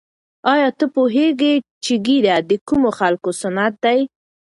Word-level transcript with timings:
آیا 0.53 0.69
ته 0.77 0.85
پوهېږې 0.95 1.53
چې 1.83 1.93
ږیره 2.05 2.35
د 2.49 2.51
کومو 2.67 2.89
خلکو 2.99 3.29
سنت 3.41 3.73
دی؟ 3.83 3.99